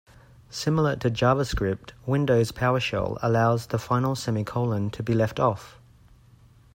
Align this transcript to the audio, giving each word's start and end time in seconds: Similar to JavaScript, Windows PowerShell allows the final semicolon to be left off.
Similar 0.49 0.95
to 0.95 1.11
JavaScript, 1.11 1.91
Windows 2.07 2.51
PowerShell 2.51 3.19
allows 3.21 3.67
the 3.67 3.77
final 3.77 4.15
semicolon 4.15 4.89
to 4.89 5.03
be 5.03 5.13
left 5.13 5.39
off. 5.39 5.77